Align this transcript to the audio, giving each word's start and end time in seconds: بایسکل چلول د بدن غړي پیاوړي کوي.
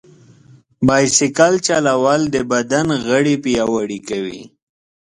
بایسکل 0.87 1.53
چلول 1.67 2.21
د 2.35 2.37
بدن 2.51 2.87
غړي 3.05 3.35
پیاوړي 3.43 3.99
کوي. 4.09 4.41